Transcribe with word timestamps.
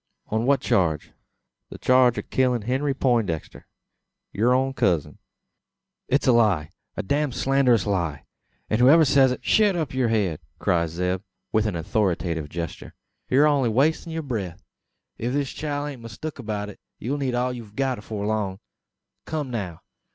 "On 0.29 0.47
what 0.47 0.61
charge?" 0.61 1.11
"The 1.69 1.77
churge 1.77 2.17
o' 2.17 2.23
killin' 2.23 2.63
Henry 2.63 2.95
Peintdexter 2.95 3.65
yur 4.33 4.51
own 4.51 4.73
cousin." 4.73 5.19
"It's 6.07 6.25
a 6.25 6.31
lie! 6.31 6.71
A 6.97 7.03
damned 7.03 7.35
slanderous 7.35 7.85
lie; 7.85 8.23
and 8.67 8.81
whoever 8.81 9.05
says 9.05 9.31
it!" 9.31 9.45
"Shet 9.45 9.75
up 9.75 9.93
yur 9.93 10.07
head!" 10.07 10.39
cries 10.57 10.93
Zeb, 10.93 11.21
with 11.51 11.67
an 11.67 11.75
authoritative 11.75 12.49
gesture. 12.49 12.95
"Ye're 13.29 13.45
only 13.45 13.69
wastin' 13.69 14.19
breath. 14.25 14.63
Ef 15.19 15.33
this 15.33 15.51
chile 15.51 15.91
ain't 15.91 16.01
mistook 16.01 16.39
about 16.39 16.69
it, 16.69 16.79
ye'll 16.97 17.19
need 17.19 17.35
all 17.35 17.53
ye've 17.53 17.75
got 17.75 17.99
afore 17.99 18.25
long. 18.25 18.57
Kum, 19.27 19.51
now! 19.51 19.81